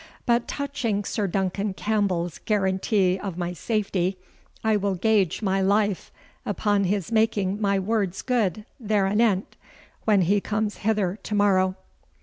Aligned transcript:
But, 0.25 0.47
touching 0.47 1.03
Sir 1.05 1.27
Duncan 1.27 1.75
Campbell's 1.75 2.39
guarantee 2.39 3.19
of 3.19 3.37
my 3.37 3.53
safety, 3.53 4.17
I 4.63 4.75
will 4.75 4.95
gage 4.95 5.43
my 5.43 5.61
life 5.61 6.11
upon 6.43 6.85
his 6.85 7.11
making 7.11 7.61
my 7.61 7.77
words 7.77 8.23
good 8.23 8.65
thereanent, 8.79 9.55
when 10.05 10.21
he 10.23 10.41
comes 10.41 10.77
hither 10.77 11.19
to 11.21 11.35
morrow." 11.35 11.75